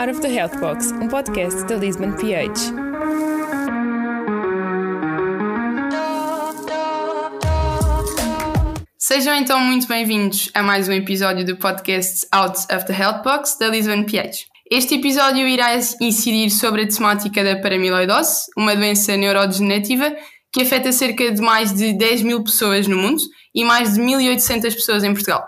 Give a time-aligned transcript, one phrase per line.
[0.00, 2.72] Out of the Health Box, um podcast da Lisbon PH.
[8.96, 13.58] Sejam então muito bem-vindos a mais um episódio do podcast Out of the Health Box
[13.58, 14.46] da Lisbon PH.
[14.70, 20.16] Este episódio irá incidir sobre a temática da paramiloidose, uma doença neurodegenerativa
[20.50, 23.20] que afeta cerca de mais de 10 mil pessoas no mundo
[23.54, 25.46] e mais de 1.800 pessoas em Portugal.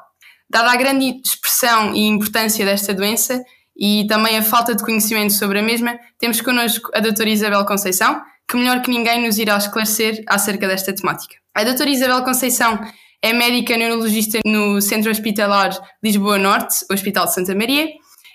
[0.51, 3.43] Dada a grande expressão e importância desta doença
[3.83, 8.23] e também a falta de conhecimento sobre a mesma, temos connosco a doutora Isabel Conceição,
[8.49, 11.35] que melhor que ninguém nos irá esclarecer acerca desta temática.
[11.53, 12.79] A doutora Isabel Conceição
[13.21, 17.89] é médica neurologista no Centro Hospitalar Lisboa Norte, Hospital de Santa Maria,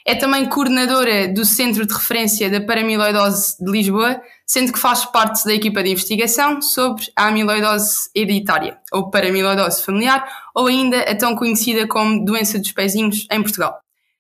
[0.06, 5.46] é também coordenadora do Centro de Referência da Paramiloidose de Lisboa, sendo que faz parte
[5.46, 11.36] da equipa de investigação sobre a amiloidose hereditária, ou paramiloidose familiar, ou ainda a tão
[11.36, 13.80] conhecida como doença dos pezinhos em Portugal.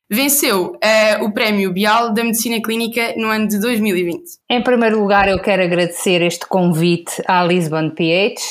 [0.09, 4.23] Venceu uh, o Prémio Bial da Medicina Clínica no ano de 2020.
[4.49, 8.41] Em primeiro lugar, eu quero agradecer este convite à Lisbon PH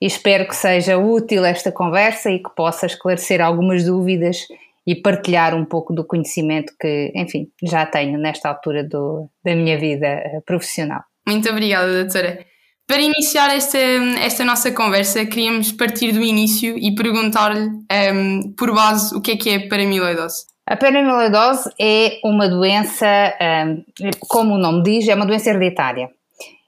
[0.00, 4.38] e espero que seja útil esta conversa e que possa esclarecer algumas dúvidas
[4.86, 9.78] e partilhar um pouco do conhecimento que, enfim, já tenho nesta altura do, da minha
[9.78, 11.02] vida eh, profissional.
[11.28, 12.44] Muito obrigada, doutora.
[12.86, 18.74] Para iniciar esta, esta nossa conversa, queríamos partir do início e perguntar-lhe, um, ehm, por
[18.74, 20.52] base, o que é que é paramiloidose?
[20.66, 26.10] A paramiloidose é uma doença, um, ehm, como o nome diz, é uma doença hereditária.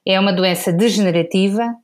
[0.07, 1.75] É uma doença degenerativa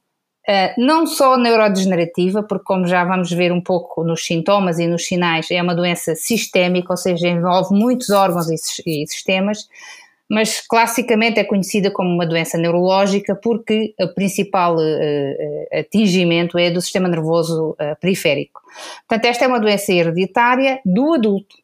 [0.49, 5.07] Uh, não só neurodegenerativa, porque como já vamos ver um pouco nos sintomas e nos
[5.07, 8.49] sinais, é uma doença sistémica, ou seja, envolve muitos órgãos
[8.85, 9.69] e, sistemas,
[10.29, 16.81] mas classicamente é conhecida como uma doença neurológica porque o principal uh, atingimento é do
[16.81, 18.61] sistema nervoso periférico.
[19.07, 21.55] Portanto, esta é uma doença hereditária do adulto,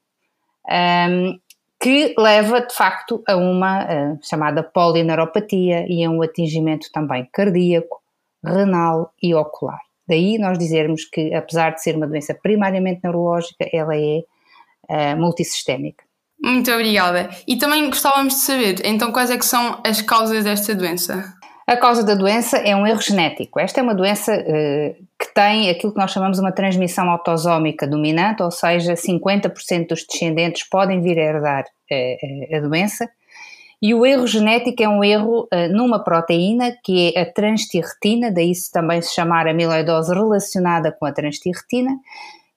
[0.71, 1.39] um,
[1.81, 8.01] que leva de facto a uma chamada polineuropatia e a um atingimento também cardíaco,
[8.45, 9.81] renal e ocular.
[10.09, 14.23] Daí nós dizermos que, apesar de ser uma doença primariamente neurológica, ela é
[14.89, 16.05] uh, multissistémica.
[16.43, 17.29] Muito obrigada.
[17.47, 21.35] E também gostávamos de saber, então, quais é que são as causas desta doença?
[21.67, 23.59] A causa da doença é um erro genético.
[23.59, 28.51] Esta é uma doença uh, tem aquilo que nós chamamos uma transmissão autosómica dominante, ou
[28.51, 33.07] seja, 50% dos descendentes podem vir a herdar uh, a doença.
[33.83, 38.55] E o erro genético é um erro uh, numa proteína que é a transtirretina, daí
[38.55, 41.91] se também se chamar amiloidose relacionada com a transtirretina,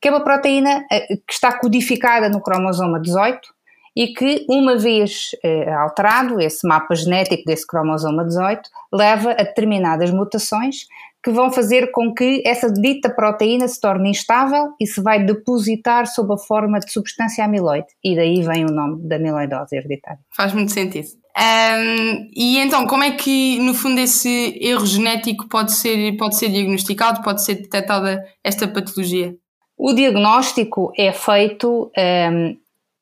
[0.02, 3.59] que é uma proteína que está codificada no cromosoma 18
[3.96, 8.62] e que, uma vez uh, alterado esse mapa genético desse cromosoma 18,
[8.94, 10.88] leva a determinadas mutações
[11.24, 16.08] que vão fazer com que essa dita proteína se torne instável e se vai depositar
[16.08, 17.88] sob a forma de substância amiloide.
[18.04, 20.20] E daí vem o nome da amiloidose hereditária.
[20.36, 21.08] Faz muito sentido.
[21.38, 26.50] Um, e então, como é que, no fundo, esse erro genético pode ser, pode ser
[26.50, 29.36] diagnosticado, pode ser detectada esta patologia?
[29.78, 32.58] O diagnóstico é feito um,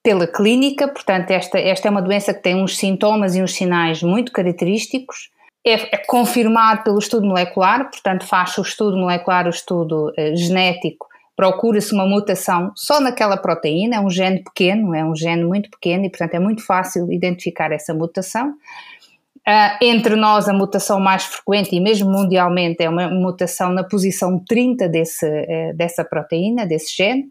[0.07, 4.01] pela clínica, portanto, esta, esta é uma doença que tem uns sintomas e uns sinais
[4.01, 5.31] muito característicos
[5.65, 11.07] é, é confirmado pelo estudo molecular, portanto, faz o estudo molecular, o estudo uh, genético,
[11.35, 16.05] procura-se uma mutação só naquela proteína, é um gene pequeno, é um gene muito pequeno
[16.05, 18.53] e, portanto, é muito fácil identificar essa mutação.
[19.47, 24.43] Uh, entre nós, a mutação mais frequente e mesmo mundialmente é uma mutação na posição
[24.45, 27.29] 30 desse, uh, dessa proteína, desse gene,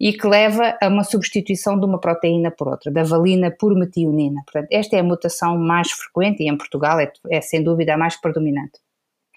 [0.00, 4.40] e que leva a uma substituição de uma proteína por outra, da valina por metionina.
[4.46, 7.98] Portanto, esta é a mutação mais frequente e em Portugal é, é sem dúvida a
[7.98, 8.78] mais predominante.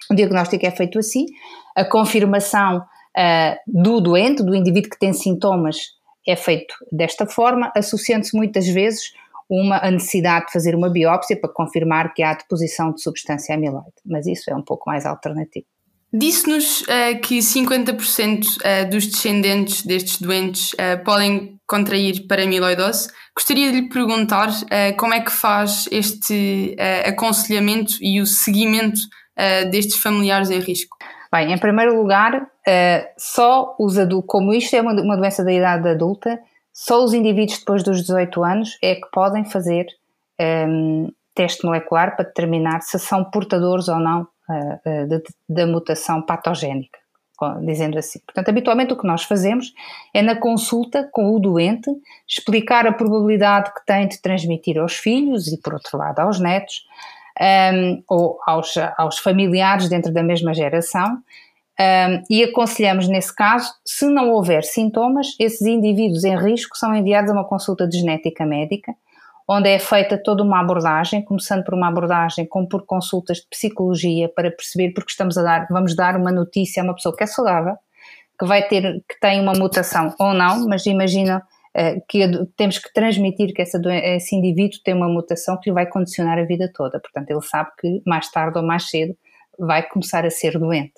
[0.09, 1.25] O diagnóstico é feito assim,
[1.75, 5.77] a confirmação uh, do doente, do indivíduo que tem sintomas,
[6.25, 9.11] é feito desta forma, associando-se muitas vezes
[9.51, 13.91] uma, a necessidade de fazer uma biópsia para confirmar que há deposição de substância amiloide,
[14.05, 15.65] mas isso é um pouco mais alternativo.
[16.13, 23.09] Disse-nos uh, que 50% uh, eh, dos descendentes destes doentes uh, podem contrair paramiloidose.
[23.35, 24.49] Gostaria de lhe perguntar
[24.97, 28.99] como é que faz este aconselhamento e o seguimento
[29.71, 30.97] destes familiares em risco.
[31.31, 32.45] Bem, em primeiro lugar,
[33.17, 36.37] só os adultos, como isto é uma, uma doença da idade adulta,
[36.73, 39.87] só os indivíduos depois dos 18 anos é que podem fazer
[40.39, 44.27] um, teste molecular para determinar se são portadores ou não
[45.47, 46.99] da mutação patogénica,
[47.61, 48.19] dizendo assim.
[48.19, 49.73] Portanto, habitualmente o que nós fazemos
[50.13, 51.89] é na consulta com o doente
[52.27, 56.85] explicar a probabilidade que tem de transmitir aos filhos e, por outro lado, aos netos
[57.39, 61.21] um, ou aos, aos familiares dentro da mesma geração.
[61.81, 67.31] Um, e aconselhamos, nesse caso, se não houver sintomas, esses indivíduos em risco são enviados
[67.31, 68.93] a uma consulta de genética médica,
[69.49, 74.29] onde é feita toda uma abordagem, começando por uma abordagem com por consultas de psicologia
[74.29, 77.27] para perceber porque estamos a dar, vamos dar uma notícia a uma pessoa que é
[77.27, 77.75] saudável,
[78.39, 81.41] que vai ter, que tem uma mutação ou não, mas imagina
[81.75, 86.37] uh, que temos que transmitir que esse indivíduo tem uma mutação que lhe vai condicionar
[86.37, 86.99] a vida toda.
[86.99, 89.15] Portanto, ele sabe que mais tarde ou mais cedo
[89.57, 90.93] vai começar a ser doente.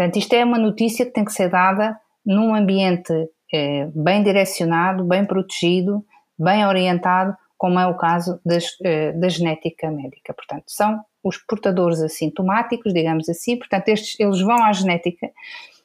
[0.00, 1.94] Portanto, isto é uma notícia que tem que ser dada
[2.24, 3.12] num ambiente
[3.52, 6.02] eh, bem direcionado, bem protegido,
[6.38, 10.32] bem orientado, como é o caso das, eh, da genética médica.
[10.32, 15.28] Portanto, são os portadores assintomáticos, digamos assim, portanto, estes, eles vão à genética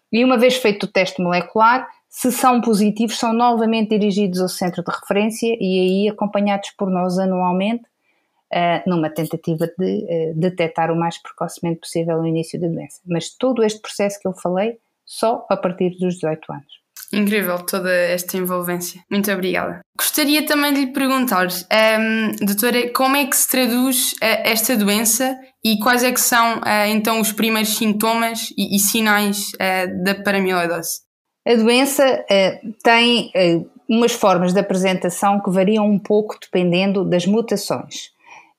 [0.09, 4.81] e uma vez feito o teste molecular, se são positivos, são novamente dirigidos ao centro
[4.81, 7.83] de referência e aí acompanhados por nós anualmente,
[8.87, 13.01] numa tentativa de uh, detectar o mais precocemente possível o início da doença.
[13.05, 16.85] Mas todo este processo que eu falei, só a partir dos 18 anos.
[17.13, 19.01] Incrível toda esta envolvência.
[19.09, 19.79] Muito obrigada.
[19.97, 24.75] Gostaria também de lhe perguntar, um, ehm, doutora, como é que se traduz uh, esta
[24.75, 30.03] doença e quais é que são uh, então os primeiros sintomas e, e sinais uh,
[30.03, 31.05] da paramiloidose?
[31.47, 32.25] A doença
[32.83, 33.31] tem
[33.87, 38.14] umas formas de apresentação que variam um pouco dependendo das mutações.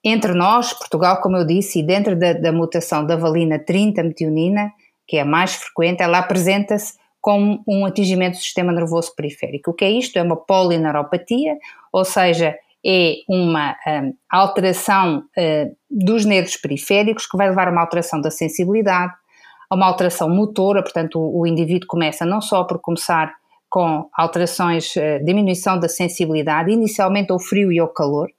[0.08, 4.72] Entre nós, Portugal, como eu disse, e dentro da, da mutação da valina 30 metionina,
[5.04, 9.72] que é a mais frequente, ela apresenta-se como um atingimento do sistema nervoso periférico.
[9.72, 10.16] O que é isto?
[10.16, 11.56] É uma polineuropatia,
[11.92, 12.56] ou seja,
[12.86, 18.30] é uma um, alteração uh, dos nervos periféricos que vai levar a uma alteração da
[18.30, 19.12] sensibilidade,
[19.68, 23.34] a uma alteração motora, portanto, o, o indivíduo começa não só por começar
[23.68, 28.30] com alterações, uh, diminuição da sensibilidade, inicialmente ao frio e ao calor,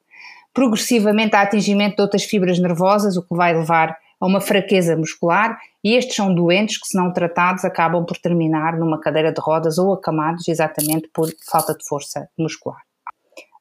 [0.57, 5.55] progressivamente a atingimento de outras fibras nervosas, o que vai levar a uma fraqueza muscular
[5.83, 9.77] e estes são doentes que, se não tratados, acabam por terminar numa cadeira de rodas
[9.77, 12.81] ou acamados exatamente por falta de força muscular.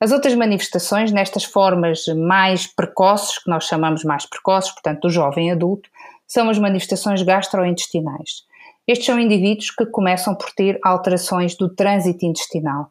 [0.01, 5.53] As outras manifestações, nestas formas mais precoces, que nós chamamos mais precoces, portanto, do jovem
[5.53, 5.91] adulto,
[6.27, 8.47] são as manifestações gastrointestinais.
[8.89, 12.91] Estes são indivíduos que começam por ter alterações do trânsito intestinal,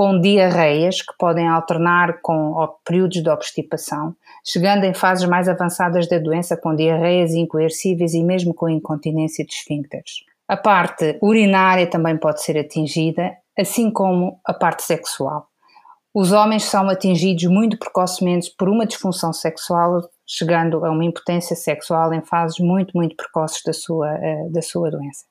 [0.00, 2.56] com diarreias que podem alternar com
[2.86, 8.54] períodos de obstipação, chegando em fases mais avançadas da doença com diarreias incoercíveis e mesmo
[8.54, 10.24] com incontinência de esfíncteres.
[10.48, 15.46] A parte urinária também pode ser atingida, assim como a parte sexual.
[16.14, 22.14] Os homens são atingidos muito precocemente por uma disfunção sexual, chegando a uma impotência sexual
[22.14, 25.26] em fases muito, muito precoces da sua, eh, da sua doença.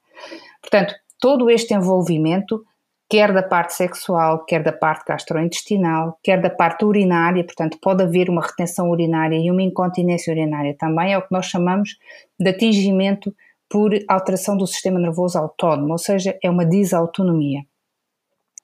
[0.61, 2.63] Portanto, todo este envolvimento
[3.09, 8.29] quer da parte sexual, quer da parte gastrointestinal, quer da parte urinária, portanto, pode haver
[8.29, 11.97] uma retenção urinária e uma incontinência urinária também, é o que nós chamamos
[12.39, 13.33] de atingimento
[13.67, 17.61] por alteração do sistema nervoso autónomo, ou seja, é uma disautonomia.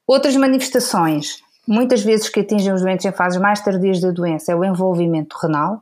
[0.06, 1.38] Outras manifestações,
[1.68, 5.36] muitas vezes que atingem os doentes em fases mais tardias da doença, é o envolvimento
[5.42, 5.82] renal,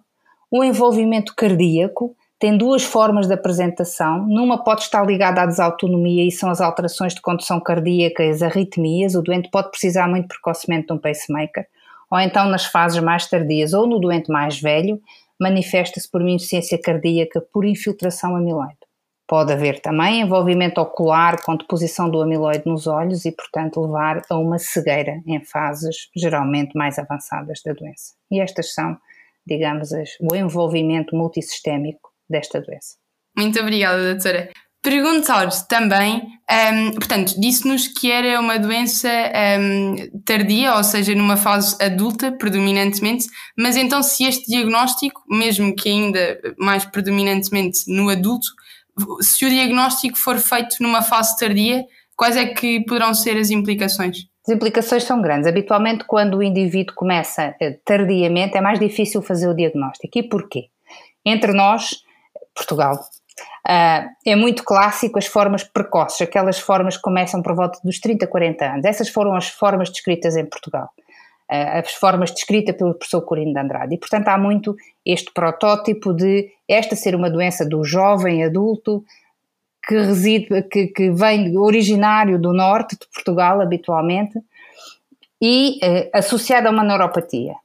[0.50, 4.28] o envolvimento cardíaco, tem duas formas de apresentação.
[4.28, 8.42] Numa pode estar ligada à desautonomia e são as alterações de condução cardíaca e as
[8.42, 9.16] arritmias.
[9.16, 11.66] O doente pode precisar muito precocemente de um pacemaker.
[12.12, 15.00] Ou então, nas fases mais tardias ou no doente mais velho,
[15.40, 18.76] manifesta-se por insuficiência cardíaca por infiltração amiloide.
[19.26, 24.38] Pode haver também envolvimento ocular com deposição do amiloide nos olhos e, portanto, levar a
[24.38, 28.16] uma cegueira em fases geralmente mais avançadas da doença.
[28.30, 28.98] E estas são,
[29.48, 29.92] digamos,
[30.30, 32.96] o envolvimento multissistémico desta doença.
[33.38, 34.50] Muito obrigada, doutora.
[34.84, 36.22] Perguntar também,
[36.74, 39.10] um, portanto, disse-nos que era uma doença
[39.58, 43.28] um, tardia, ou seja, numa fase adulta, predominantemente,
[43.58, 48.48] mas então se este diagnóstico, mesmo que ainda mais predominantemente no adulto,
[49.22, 51.86] se o diagnóstico for feito numa fase tardia,
[52.18, 54.18] quais é que poderão ser as implicações?
[54.46, 55.48] As implicações são grandes.
[55.48, 60.20] Habitualmente, quando o indivíduo começa eh, tardiamente, é mais difícil fazer o diagnóstico.
[60.20, 60.66] E porquê?
[61.26, 62.04] Entre nós,
[62.54, 63.00] Portugal.
[63.68, 68.28] Uh, é muito clássico as formas precoces, aquelas formas que começam por volta dos 30,
[68.28, 68.86] 40 anos.
[68.86, 70.90] Essas foram as formas descritas em Portugal,
[71.50, 73.96] uh, as formas descritas pelo professor Corino de Andrade.
[73.96, 79.04] E, portanto, há muito este protótipo de esta ser uma doença do jovem adulto
[79.88, 84.40] que reside, que, que vem originário do norte de Portugal, habitualmente,
[85.42, 87.56] e uh, associada a uma neuropatia.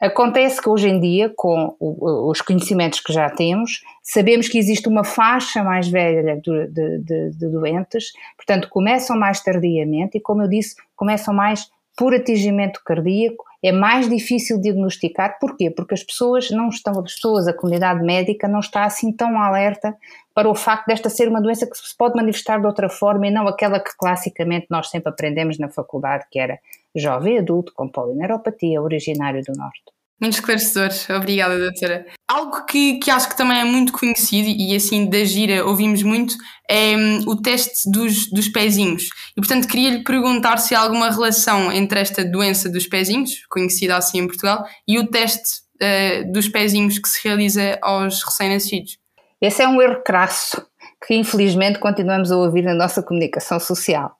[0.00, 5.04] Acontece que hoje em dia, com os conhecimentos que já temos, sabemos que existe uma
[5.04, 10.74] faixa mais velha de, de, de, doentes, portanto, começam mais tardiamente e, como eu disse,
[10.96, 15.38] começam mais por atingimento cardíaco é mais difícil diagnosticar.
[15.38, 15.70] Porquê?
[15.70, 19.94] Porque as pessoas não estão, as pessoas, a comunidade médica não está assim tão alerta
[20.34, 23.30] para o facto desta ser uma doença que se pode manifestar de outra forma e
[23.30, 26.58] não aquela que classicamente nós sempre aprendemos na faculdade, que era
[26.96, 29.82] jovem adulto com polineuropatia originário do norte.
[30.20, 32.04] Muito esclarecedor, obrigada, doutora.
[32.28, 36.34] Algo que, que acho que também é muito conhecido e assim da gira ouvimos muito
[36.68, 39.08] é um, o teste dos, dos pezinhos.
[39.34, 43.96] E portanto queria lhe perguntar se há alguma relação entre esta doença dos pezinhos, conhecida
[43.96, 48.98] assim em Portugal, e o teste uh, dos pezinhos que se realiza aos recém-nascidos.
[49.40, 50.62] Esse é um erro crasso
[51.06, 54.19] que infelizmente continuamos a ouvir na nossa comunicação social.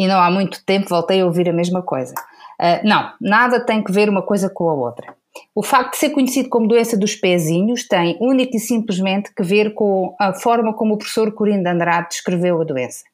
[0.00, 2.14] E não há muito tempo voltei a ouvir a mesma coisa.
[2.58, 5.14] Uh, não, nada tem que ver uma coisa com a outra.
[5.54, 9.74] O facto de ser conhecido como doença dos pezinhos tem única e simplesmente que ver
[9.74, 13.04] com a forma como o professor Corino de Andrade descreveu a doença,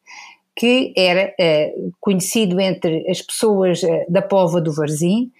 [0.54, 5.32] que era uh, conhecido entre as pessoas uh, da pova do Varzim,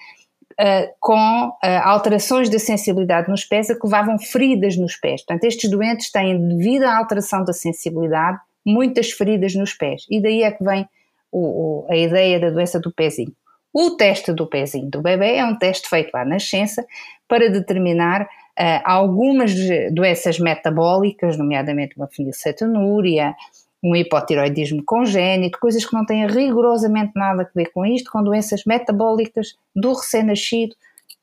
[0.61, 1.53] uh, com
[1.85, 5.25] alterações da sensibilidade nos pés, a que levavam feridas nos pés.
[5.25, 10.03] Portanto, estes doentes têm, devido à alteração da sensibilidade, muitas feridas nos pés.
[10.11, 10.89] E daí é que vem
[11.31, 13.33] o, o, a ideia da doença do pezinho.
[13.73, 16.85] O teste do pezinho do bebê é um teste feito à nascença
[17.29, 19.55] para determinar uh, algumas
[19.93, 23.35] doenças metabólicas, nomeadamente uma fenilcetonúria,
[23.83, 28.65] um hipotiroidismo congénito, coisas que não têm rigorosamente nada a ver com isto, com doenças
[28.65, 30.75] metabólicas do recém-nascido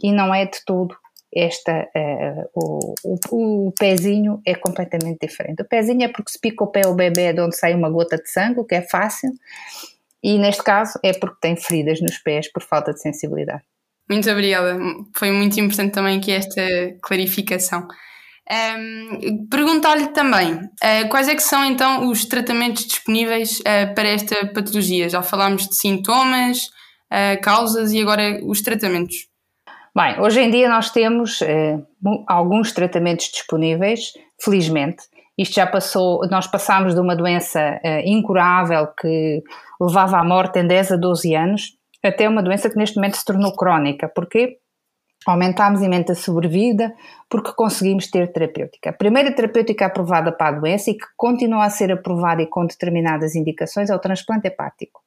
[0.02, 0.96] e não é de todo
[1.36, 5.64] esta, uh, o, o, o, pezinho é completamente diferente.
[5.64, 8.18] O pezinho é porque se pica o pé ao bebê de onde sai uma gota
[8.18, 9.32] de sangue, o que é fácil,
[10.24, 13.64] e neste caso é porque tem feridas nos pés por falta de sensibilidade.
[14.10, 14.78] Muito obrigada.
[15.16, 16.62] Foi muito importante também aqui esta
[17.02, 17.88] clarificação.
[18.50, 24.48] Um, Perguntar-lhe também uh, quais é que são então os tratamentos disponíveis uh, para esta
[24.48, 25.10] patologia?
[25.10, 26.68] Já falámos de sintomas,
[27.12, 29.16] uh, causas e agora os tratamentos.
[29.96, 31.40] Bem, hoje em dia nós temos
[32.28, 35.04] alguns tratamentos disponíveis, felizmente,
[35.38, 39.42] isto já passou, nós passámos de uma doença uh, incurável que
[39.82, 43.26] levava à morte em 10 a 12 anos, até uma doença que neste momento se
[43.26, 44.08] tornou crónica.
[44.08, 44.60] Porquê?
[45.26, 46.94] Aumentámos imensa a sobrevida
[47.30, 48.90] porque conseguimos ter terapêutica.
[48.90, 52.66] A primeira terapêutica aprovada para a doença e que continua a ser aprovada e com
[52.66, 55.02] determinadas indicações é o transplante hepático.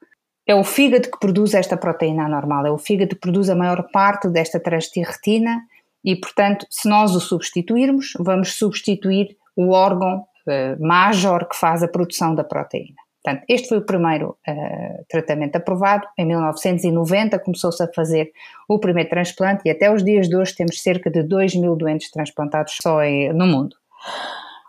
[0.47, 3.91] É o fígado que produz esta proteína anormal, é o fígado que produz a maior
[3.93, 5.61] parte desta transtirretina
[6.05, 11.89] e, portanto, se nós o substituirmos, vamos substituir o órgão uh, major que faz a
[11.89, 13.07] produção da proteína.
[13.27, 16.07] Portanto, este foi o primeiro uh, tratamento aprovado.
[16.17, 18.31] Em 1990 começou-se a fazer
[18.69, 22.09] o primeiro transplante e até os dias de hoje temos cerca de 2 mil doentes
[22.13, 23.75] transplantados só em, no mundo,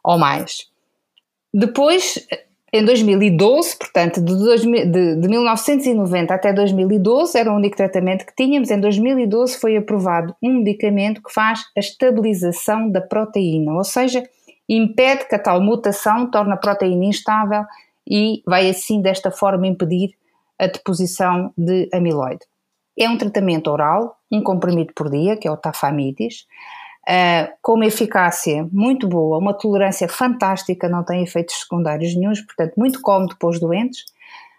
[0.04, 0.72] ou mais.
[1.54, 2.28] Depois,
[2.74, 8.36] em 2012, portanto, de, 2000, de, de, 1990 até 2012, era o único tratamento que
[8.36, 8.72] tínhamos.
[8.72, 14.24] Em 2012 foi aprovado um medicamento que faz a estabilização da proteína, ou seja,
[14.68, 17.66] impede que a tal mutação torne a proteína instável
[18.06, 20.16] e vai assim desta forma impedir
[20.60, 22.46] a deposição de amiloide.
[22.98, 26.48] É um tratamento oral, um comprimido por dia, que é o tafamidis,
[27.08, 32.74] uh, com uma eficácia muito boa, uma tolerância fantástica, não tem efeitos secundários nenhums, portanto
[32.76, 34.04] muito cómodo para os doentes,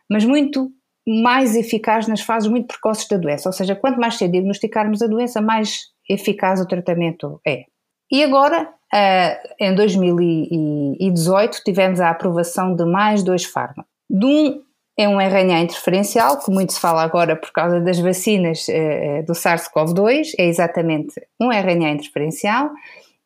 [0.08, 0.70] mas muito
[1.06, 5.06] mais eficaz nas fases muito precoces da doença, ou seja, quanto mais cedo diagnosticarmos a
[5.06, 7.64] doença, mais eficaz o tratamento é.
[8.10, 13.90] E agora Uh, em 2018 tivemos a aprovação de mais dois fármacos.
[14.08, 14.62] De um
[14.98, 19.32] é um RNA interferencial, que muito se fala agora por causa das vacinas uh, do
[19.32, 22.70] SARS-CoV-2, é exatamente um RNA interferencial,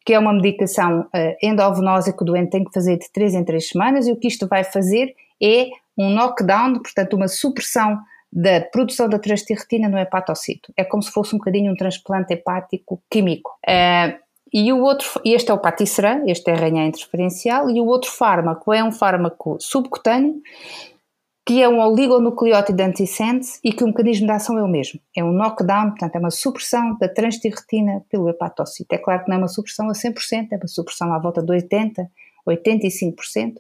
[0.04, 3.44] que é uma medicação uh, endovenosa que o doente tem que fazer de 3 em
[3.44, 7.98] 3 semanas, e o que isto vai fazer é um knockdown, portanto uma supressão
[8.30, 10.72] da produção da transtirretina no hepatocito.
[10.76, 13.50] É como se fosse um bocadinho um transplante hepático químico.
[13.66, 14.21] Uh,
[14.52, 18.72] e o outro, este é o paticeran, este é RNA interferencial, e o outro fármaco
[18.72, 20.42] é um fármaco subcutâneo,
[21.44, 25.00] que é um oligonucleótido antissense e que o mecanismo de ação é o mesmo.
[25.16, 28.92] É um knockdown, portanto é uma supressão da transtirretina pelo hepatocito.
[28.92, 31.52] É claro que não é uma supressão a 100%, é uma supressão à volta de
[31.52, 32.06] 80%,
[32.46, 33.54] 85%,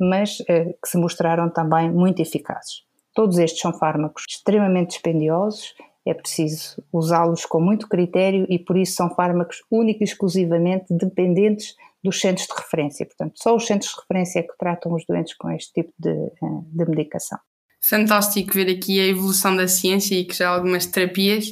[0.00, 2.82] mas eh, que se mostraram também muito eficazes.
[3.14, 5.74] Todos estes são fármacos extremamente dispendiosos
[6.08, 11.74] é preciso usá-los com muito critério e por isso são fármacos únicos e exclusivamente dependentes
[12.02, 13.04] dos centros de referência.
[13.04, 16.10] Portanto, só os centros de referência é que tratam os doentes com este tipo de,
[16.10, 17.38] eh, de medicação.
[17.80, 21.50] Fantástico ver aqui a evolução da ciência e que já há algumas terapias,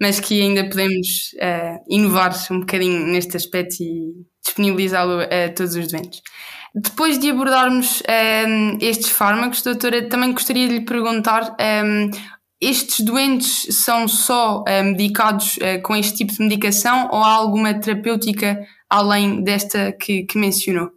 [0.00, 4.12] mas que ainda podemos uh, inovar um bocadinho neste aspecto e
[4.44, 6.22] disponibilizá-lo a todos os doentes.
[6.74, 12.10] Depois de abordarmos um, eh, estes fármacos, doutora, também gostaria de lhe perguntar um,
[12.60, 17.74] estes doentes são só uh, medicados uh, com este tipo de medicação ou há alguma
[17.74, 18.58] terapêutica
[18.88, 20.90] além desta que, que mencionou?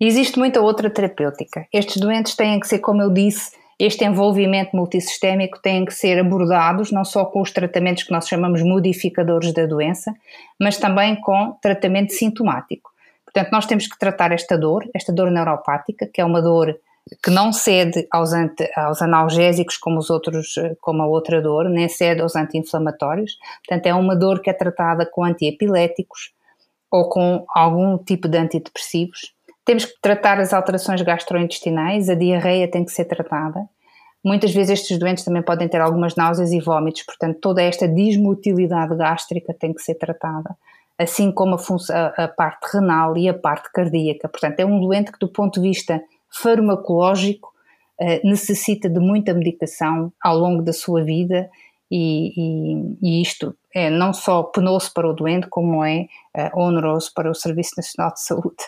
[0.00, 1.66] Existe muita outra terapêutica.
[1.72, 6.90] Estes doentes têm que ser, como eu disse, este envolvimento multissistémico têm que ser abordados
[6.90, 10.12] não só com os tratamentos que nós chamamos modificadores da doença,
[10.58, 12.90] mas também com tratamento sintomático.
[13.24, 16.76] Portanto, nós temos que tratar esta dor, esta dor neuropática, que é uma dor
[17.22, 21.88] que não cede aos, anti, aos analgésicos como os outros, como a outra dor, nem
[21.88, 23.36] cede aos anti-inflamatórios.
[23.66, 26.32] Portanto, é uma dor que é tratada com antiepiléticos
[26.90, 29.32] ou com algum tipo de antidepressivos.
[29.64, 33.68] Temos que tratar as alterações gastrointestinais, a diarreia tem que ser tratada.
[34.24, 38.96] Muitas vezes estes doentes também podem ter algumas náuseas e vômitos, portanto, toda esta dismotilidade
[38.96, 40.56] gástrica tem que ser tratada
[41.00, 44.28] assim como a, a, parte renal e a parte cardíaca.
[44.28, 47.50] Portanto, é um doente que, do ponto de vista farmacológico,
[48.00, 51.50] eh, necessita de muita medicação ao longo da sua vida
[51.90, 57.12] e, e, e isto é não só penoso para o doente, como é eh, oneroso
[57.14, 58.64] para o Serviço Nacional de Saúde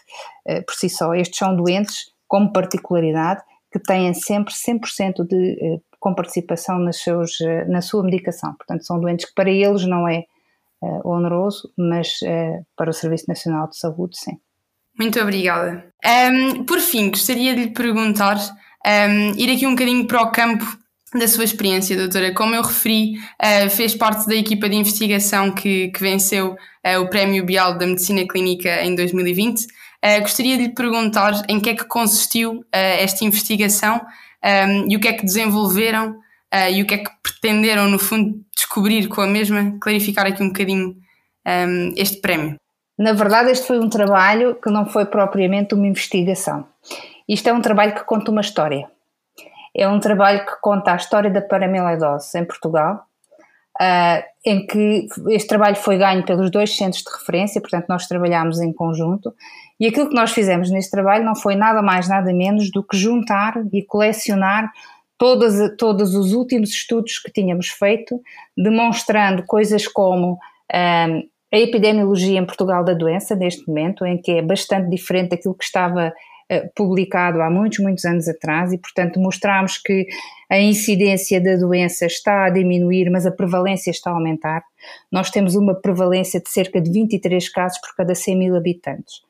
[0.46, 1.14] eh, por si só.
[1.14, 3.42] Estes são doentes, como particularidade,
[3.72, 7.38] que têm sempre 100% de comparticipação nas seus,
[7.68, 8.54] na sua medicação.
[8.54, 10.24] Portanto, são doentes que para eles não é
[11.04, 12.18] oneroso, mas
[12.76, 14.38] para o Serviço Nacional de Saúde, sim.
[14.98, 15.84] Muito obrigada.
[16.04, 18.36] Um, por fim, gostaria de lhe perguntar,
[18.86, 20.82] um, ir aqui um bocadinho para o campo
[21.14, 22.32] da sua experiência, doutora.
[22.34, 27.08] Como eu referi, uh, fez parte da equipa de investigação que, que venceu uh, o
[27.08, 29.64] Prémio Bial da Medicina Clínica em 2020.
[29.64, 34.00] Uh, gostaria de lhe perguntar em que é que consistiu esta investigação
[34.44, 36.16] um, e o que é que desenvolveram
[36.70, 40.48] e o que é que pretenderam, no fundo, descobrir com a mesma, clarificar aqui um
[40.48, 40.96] bocadinho
[41.46, 42.61] um, este prémio?
[42.98, 46.66] Na verdade, este foi um trabalho que não foi propriamente uma investigação.
[47.28, 48.88] Isto é um trabalho que conta uma história.
[49.74, 53.06] É um trabalho que conta a história da paramiloidose em Portugal,
[53.80, 58.60] uh, em que este trabalho foi ganho pelos dois centros de referência, portanto, nós trabalhámos
[58.60, 59.34] em conjunto.
[59.80, 62.96] E aquilo que nós fizemos neste trabalho não foi nada mais, nada menos do que
[62.96, 64.70] juntar e colecionar
[65.16, 68.20] todos, todos os últimos estudos que tínhamos feito,
[68.56, 70.38] demonstrando coisas como
[70.74, 71.22] um,
[71.52, 75.64] a epidemiologia em Portugal da doença, neste momento, em que é bastante diferente daquilo que
[75.64, 80.06] estava uh, publicado há muitos, muitos anos atrás, e, portanto, mostramos que
[80.50, 84.62] a incidência da doença está a diminuir, mas a prevalência está a aumentar.
[85.10, 89.20] Nós temos uma prevalência de cerca de 23 casos por cada 100 mil habitantes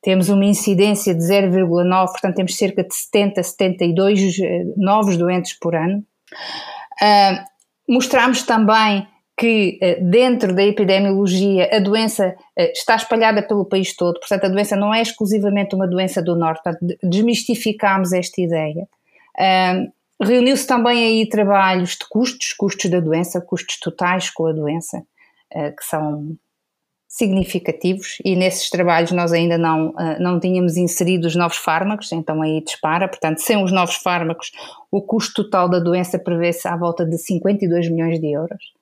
[0.00, 5.74] temos uma incidência de 0,9, portanto temos cerca de 70, 72 eh, novos doentes por
[5.74, 6.04] ano.
[7.02, 9.06] Uh, mostramos também
[9.38, 14.48] que uh, dentro da epidemiologia a doença uh, está espalhada pelo país todo, portanto a
[14.48, 18.88] doença não é exclusivamente uma doença do norte, portanto desmistificámos esta ideia.
[20.20, 25.04] Reuniu-se também aí trabalhos de custos, custos da doença, custos totais com a doença,
[25.52, 26.36] que são
[27.06, 32.60] significativos e nesses trabalhos nós ainda não, não tínhamos inserido os novos fármacos, então aí
[32.60, 34.50] dispara, portanto sem os novos fármacos
[34.90, 38.77] o custo total da doença prevê-se à volta de 52 milhões de euros.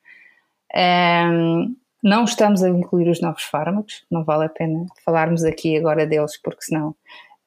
[0.75, 6.07] Um, não estamos a incluir os novos fármacos, não vale a pena falarmos aqui agora
[6.07, 6.95] deles porque senão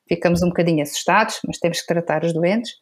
[0.08, 2.74] ficamos um bocadinho assustados, mas temos que tratar os doentes.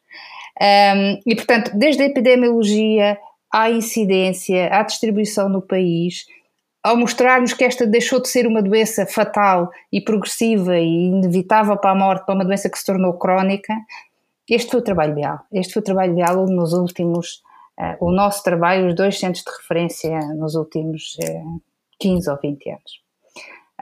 [0.59, 3.17] Um, e portanto, desde a epidemiologia
[3.53, 6.25] à incidência, à distribuição no país,
[6.83, 11.91] ao mostrarmos que esta deixou de ser uma doença fatal e progressiva e inevitável para
[11.91, 13.73] a morte, para uma doença que se tornou crónica,
[14.49, 15.39] este foi o trabalho ideal.
[15.51, 17.41] Este foi o trabalho ideal nos últimos,
[17.99, 21.43] o nosso trabalho, os dois centros de referência nos últimos uh, eh,
[21.99, 23.07] 15 ou 20 anos.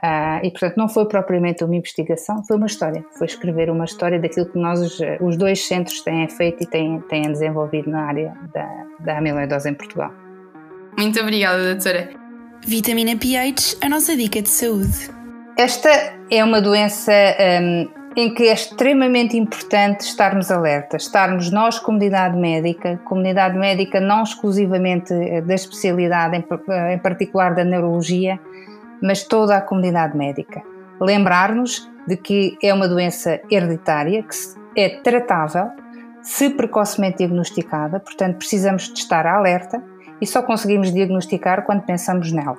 [0.02, 3.04] Uh, e portanto não foi propriamente uma investigação, foi uma história.
[3.16, 4.80] Foi escrever uma história daquilo que nós,
[5.20, 9.74] os dois centros, têm feito e têm, têm desenvolvido na área da, da amiloidose em
[9.74, 10.12] Portugal.
[10.98, 12.10] Muito obrigada, doutora.
[12.66, 15.10] Vitamina pH, a nossa dica de saúde.
[15.58, 15.88] Esta
[16.30, 17.12] é uma doença
[17.62, 24.22] um, em que é extremamente importante estarmos alertas, estarmos nós, comunidade médica, comunidade médica não
[24.22, 26.34] exclusivamente eh, da especialidade,
[26.68, 28.40] eh, em particular da neurologia,
[29.02, 30.62] mas toda a comunidade médica.
[30.98, 35.70] Lembrar-nos de que é uma doença hereditária, que é tratável,
[36.22, 39.82] se precocemente diagnosticada, portanto precisamos de estar alerta
[40.22, 42.56] e só conseguimos diagnosticar quando pensamos nela.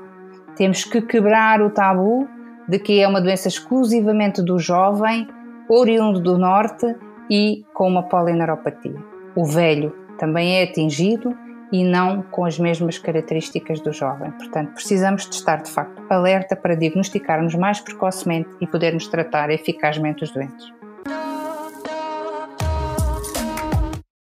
[0.56, 2.28] Temos que quebrar o tabu
[2.68, 5.28] de que é uma doença exclusivamente do jovem,
[5.70, 6.96] oriundo do norte
[7.30, 8.96] e com uma polineuropatia.
[9.36, 11.36] O velho também é atingido
[11.72, 14.32] e não com as mesmas características do jovem.
[14.32, 20.24] Portanto, precisamos de estar de facto alerta para diagnosticarmos mais precocemente e podermos tratar eficazmente
[20.24, 20.77] os doentes.